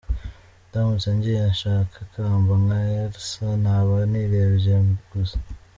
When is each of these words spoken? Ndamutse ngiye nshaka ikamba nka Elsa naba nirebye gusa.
Ndamutse 0.67 1.09
ngiye 1.15 1.41
nshaka 1.53 1.95
ikamba 2.05 2.53
nka 2.63 2.79
Elsa 3.01 3.47
naba 3.63 3.95
nirebye 4.11 4.75
gusa. 5.11 5.37